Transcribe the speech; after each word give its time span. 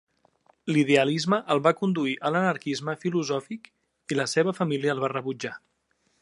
L'idealisme 0.75 1.37
el 1.55 1.61
va 1.67 1.73
conduir 1.81 2.15
a 2.15 2.31
l'anarquisme 2.35 2.95
filosòfic 3.05 3.69
i 4.15 4.19
la 4.21 4.27
seva 4.33 4.55
família 4.63 4.97
el 4.97 5.05
va 5.05 5.13
rebutjar. 5.15 5.55